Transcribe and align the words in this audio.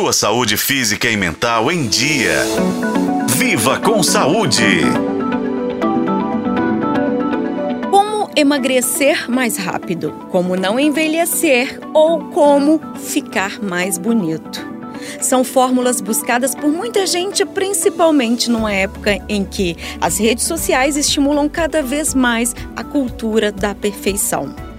Sua 0.00 0.14
saúde 0.14 0.56
física 0.56 1.10
e 1.10 1.14
mental 1.14 1.70
em 1.70 1.86
dia. 1.86 2.42
Viva 3.36 3.78
com 3.78 4.02
saúde! 4.02 4.80
Como 7.90 8.30
emagrecer 8.34 9.30
mais 9.30 9.58
rápido, 9.58 10.12
como 10.30 10.56
não 10.56 10.80
envelhecer 10.80 11.78
ou 11.92 12.30
como 12.30 12.80
ficar 12.96 13.62
mais 13.62 13.98
bonito. 13.98 14.66
São 15.20 15.44
fórmulas 15.44 16.00
buscadas 16.00 16.54
por 16.54 16.70
muita 16.70 17.06
gente, 17.06 17.44
principalmente 17.44 18.50
numa 18.50 18.72
época 18.72 19.22
em 19.28 19.44
que 19.44 19.76
as 20.00 20.18
redes 20.18 20.44
sociais 20.44 20.96
estimulam 20.96 21.46
cada 21.46 21.82
vez 21.82 22.14
mais 22.14 22.56
a 22.74 22.82
cultura 22.82 23.52
da 23.52 23.74
perfeição. 23.74 24.69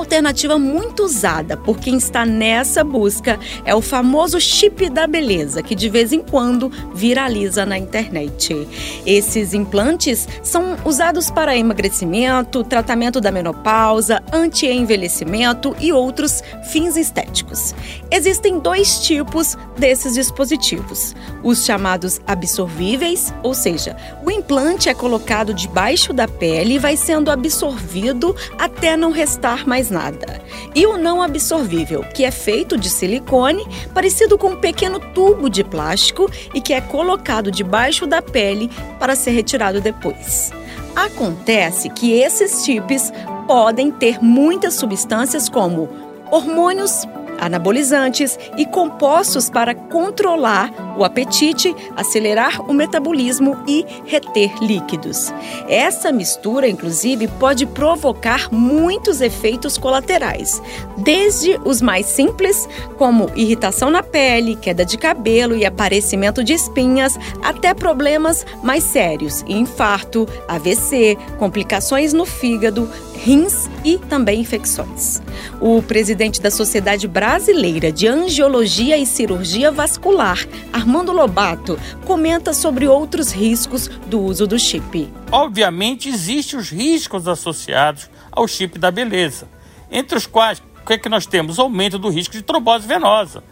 Alternativa 0.00 0.58
muito 0.58 1.04
usada 1.04 1.58
por 1.58 1.78
quem 1.78 1.98
está 1.98 2.24
nessa 2.24 2.82
busca 2.82 3.38
é 3.66 3.74
o 3.74 3.82
famoso 3.82 4.40
chip 4.40 4.88
da 4.88 5.06
beleza, 5.06 5.62
que 5.62 5.74
de 5.74 5.90
vez 5.90 6.10
em 6.10 6.20
quando 6.20 6.72
viraliza 6.94 7.66
na 7.66 7.76
internet. 7.76 8.66
Esses 9.04 9.52
implantes 9.52 10.26
são 10.42 10.78
usados 10.86 11.30
para 11.30 11.54
emagrecimento, 11.54 12.64
tratamento 12.64 13.20
da 13.20 13.30
menopausa, 13.30 14.22
anti-envelhecimento 14.32 15.76
e 15.78 15.92
outros 15.92 16.42
fins 16.72 16.96
estéticos. 16.96 17.74
Existem 18.10 18.58
dois 18.58 19.00
tipos 19.00 19.54
desses 19.76 20.14
dispositivos: 20.14 21.14
os 21.44 21.62
chamados 21.62 22.22
absorvíveis, 22.26 23.34
ou 23.42 23.52
seja, 23.52 23.94
o 24.24 24.30
implante 24.30 24.88
é 24.88 24.94
colocado 24.94 25.52
debaixo 25.52 26.14
da 26.14 26.26
pele 26.26 26.76
e 26.76 26.78
vai 26.78 26.96
sendo 26.96 27.30
absorvido 27.30 28.34
até 28.58 28.96
não 28.96 29.10
restar 29.10 29.68
mais 29.68 29.89
nada. 29.90 30.40
E 30.74 30.86
o 30.86 30.96
não 30.96 31.20
absorvível, 31.20 32.02
que 32.02 32.24
é 32.24 32.30
feito 32.30 32.78
de 32.78 32.88
silicone, 32.88 33.66
parecido 33.92 34.38
com 34.38 34.50
um 34.50 34.56
pequeno 34.56 35.00
tubo 35.12 35.50
de 35.50 35.62
plástico 35.62 36.30
e 36.54 36.60
que 36.60 36.72
é 36.72 36.80
colocado 36.80 37.50
debaixo 37.50 38.06
da 38.06 38.22
pele 38.22 38.70
para 38.98 39.14
ser 39.14 39.32
retirado 39.32 39.80
depois. 39.80 40.52
Acontece 40.94 41.88
que 41.90 42.12
esses 42.12 42.64
chips 42.64 43.12
podem 43.46 43.90
ter 43.90 44.22
muitas 44.22 44.74
substâncias 44.74 45.48
como 45.48 45.88
hormônios 46.30 47.04
anabolizantes 47.40 48.38
e 48.56 48.66
compostos 48.66 49.48
para 49.48 49.74
controlar 49.74 50.94
o 50.96 51.04
apetite, 51.04 51.74
acelerar 51.96 52.60
o 52.70 52.74
metabolismo 52.74 53.56
e 53.66 53.84
reter 54.04 54.52
líquidos. 54.62 55.32
Essa 55.68 56.12
mistura, 56.12 56.68
inclusive, 56.68 57.26
pode 57.26 57.66
provocar 57.66 58.52
muitos 58.52 59.20
efeitos 59.20 59.78
colaterais, 59.78 60.62
desde 60.98 61.58
os 61.64 61.80
mais 61.80 62.06
simples, 62.06 62.68
como 62.98 63.30
irritação 63.34 63.90
na 63.90 64.02
pele, 64.02 64.56
queda 64.56 64.84
de 64.84 64.98
cabelo 64.98 65.56
e 65.56 65.64
aparecimento 65.64 66.44
de 66.44 66.52
espinhas, 66.52 67.18
até 67.42 67.72
problemas 67.72 68.44
mais 68.62 68.84
sérios, 68.84 69.44
infarto, 69.48 70.28
AVC, 70.46 71.16
complicações 71.38 72.12
no 72.12 72.26
fígado, 72.26 72.88
rins 73.22 73.70
e 73.84 73.98
também 73.98 74.40
infecções. 74.40 75.20
O 75.60 75.82
presidente 75.82 76.40
da 76.40 76.50
Sociedade 76.50 77.06
Brasileira 77.06 77.92
de 77.92 78.06
Angiologia 78.06 78.96
e 78.96 79.04
Cirurgia 79.04 79.70
Vascular, 79.70 80.38
Armando 80.72 81.12
Lobato, 81.12 81.78
comenta 82.04 82.52
sobre 82.52 82.88
outros 82.88 83.30
riscos 83.30 83.88
do 84.06 84.20
uso 84.20 84.46
do 84.46 84.58
chip. 84.58 85.08
Obviamente, 85.30 86.08
existem 86.08 86.58
os 86.58 86.70
riscos 86.70 87.28
associados 87.28 88.08
ao 88.32 88.48
chip 88.48 88.78
da 88.78 88.90
beleza, 88.90 89.48
entre 89.90 90.16
os 90.16 90.26
quais 90.26 90.62
o 90.82 90.86
que, 90.86 90.94
é 90.94 90.98
que 90.98 91.08
nós 91.08 91.26
temos? 91.26 91.58
Aumento 91.58 91.98
do 91.98 92.08
risco 92.08 92.34
de 92.34 92.42
trombose 92.42 92.86
venosa. 92.86 93.44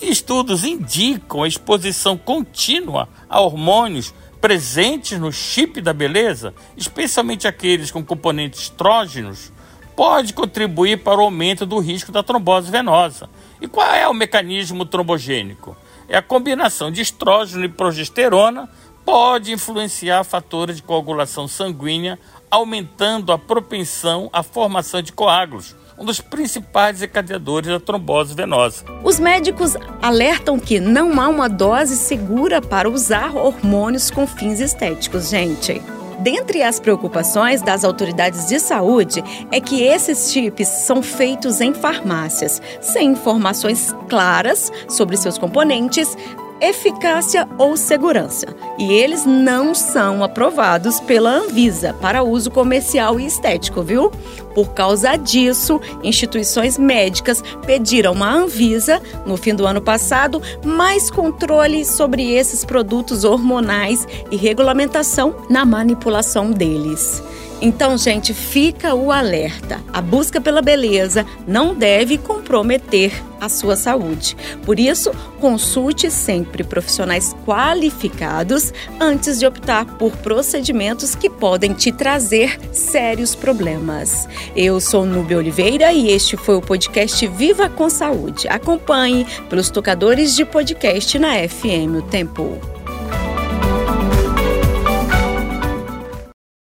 Estudos 0.00 0.64
indicam 0.64 1.42
a 1.42 1.48
exposição 1.48 2.16
contínua 2.16 3.08
a 3.28 3.40
hormônios 3.40 4.14
presentes 4.40 5.18
no 5.18 5.32
chip 5.32 5.80
da 5.80 5.92
beleza, 5.92 6.54
especialmente 6.76 7.48
aqueles 7.48 7.90
com 7.90 8.04
componentes 8.04 8.60
estrógenos, 8.60 9.52
pode 9.94 10.34
contribuir 10.34 11.02
para 11.02 11.18
o 11.18 11.24
aumento 11.24 11.64
do 11.64 11.78
risco 11.78 12.12
da 12.12 12.22
trombose 12.22 12.70
venosa. 12.70 13.28
E 13.60 13.66
qual 13.66 13.90
é 13.94 14.06
o 14.06 14.14
mecanismo 14.14 14.84
trombogênico? 14.84 15.76
É 16.08 16.16
a 16.16 16.22
combinação 16.22 16.90
de 16.90 17.00
estrógeno 17.00 17.64
e 17.64 17.68
progesterona 17.68 18.68
pode 19.04 19.52
influenciar 19.52 20.24
fatores 20.24 20.76
de 20.76 20.82
coagulação 20.82 21.48
sanguínea, 21.48 22.18
aumentando 22.50 23.32
a 23.32 23.38
propensão 23.38 24.28
à 24.32 24.42
formação 24.42 25.00
de 25.00 25.12
coágulos, 25.12 25.74
um 25.98 26.04
dos 26.04 26.20
principais 26.20 26.96
desencadeadores 26.96 27.68
da 27.70 27.80
trombose 27.80 28.34
venosa. 28.34 28.84
Os 29.02 29.18
médicos 29.18 29.76
alertam 30.02 30.58
que 30.58 30.78
não 30.78 31.20
há 31.20 31.28
uma 31.28 31.48
dose 31.48 31.96
segura 31.96 32.60
para 32.60 32.88
usar 32.88 33.34
hormônios 33.34 34.10
com 34.10 34.26
fins 34.26 34.60
estéticos, 34.60 35.30
gente. 35.30 35.80
Dentre 36.18 36.62
as 36.62 36.80
preocupações 36.80 37.60
das 37.60 37.84
autoridades 37.84 38.46
de 38.46 38.58
saúde 38.58 39.22
é 39.52 39.60
que 39.60 39.82
esses 39.82 40.32
chips 40.32 40.66
são 40.66 41.02
feitos 41.02 41.60
em 41.60 41.74
farmácias, 41.74 42.60
sem 42.80 43.10
informações 43.10 43.94
claras 44.08 44.72
sobre 44.88 45.16
seus 45.16 45.36
componentes, 45.36 46.16
eficácia 46.60 47.48
ou 47.58 47.76
segurança. 47.76 48.46
E 48.78 48.92
eles 48.92 49.24
não 49.24 49.74
são 49.74 50.22
aprovados 50.22 51.00
pela 51.00 51.30
Anvisa 51.30 51.94
para 52.00 52.22
uso 52.22 52.50
comercial 52.50 53.18
e 53.18 53.26
estético, 53.26 53.82
viu? 53.82 54.10
Por 54.54 54.70
causa 54.70 55.16
disso, 55.16 55.80
instituições 56.02 56.78
médicas 56.78 57.42
pediram 57.66 58.22
à 58.22 58.32
Anvisa, 58.32 59.02
no 59.26 59.36
fim 59.36 59.54
do 59.54 59.66
ano 59.66 59.82
passado, 59.82 60.40
mais 60.64 61.10
controle 61.10 61.84
sobre 61.84 62.32
esses 62.32 62.64
produtos 62.64 63.24
hormonais 63.24 64.06
e 64.30 64.36
regulamentação 64.36 65.34
na 65.50 65.64
manipulação 65.64 66.50
deles. 66.50 67.22
Então, 67.60 67.96
gente, 67.96 68.34
fica 68.34 68.94
o 68.94 69.10
alerta. 69.10 69.80
A 69.92 70.02
busca 70.02 70.40
pela 70.40 70.60
beleza 70.60 71.24
não 71.46 71.74
deve 71.74 72.18
comprometer 72.18 73.12
a 73.40 73.48
sua 73.48 73.76
saúde. 73.76 74.36
Por 74.64 74.78
isso, 74.78 75.10
consulte 75.40 76.10
sempre 76.10 76.62
profissionais 76.64 77.34
qualificados 77.46 78.72
antes 79.00 79.38
de 79.38 79.46
optar 79.46 79.86
por 79.96 80.16
procedimentos 80.18 81.14
que 81.14 81.30
podem 81.30 81.72
te 81.72 81.90
trazer 81.92 82.58
sérios 82.72 83.34
problemas. 83.34 84.28
Eu 84.54 84.80
sou 84.80 85.06
Nubia 85.06 85.38
Oliveira 85.38 85.92
e 85.92 86.10
este 86.10 86.36
foi 86.36 86.56
o 86.56 86.62
podcast 86.62 87.26
Viva 87.26 87.68
com 87.68 87.88
Saúde. 87.88 88.48
Acompanhe 88.48 89.26
pelos 89.48 89.70
tocadores 89.70 90.34
de 90.34 90.44
podcast 90.44 91.18
na 91.18 91.36
FM 91.48 91.96
O 91.98 92.02
Tempo. 92.02 92.75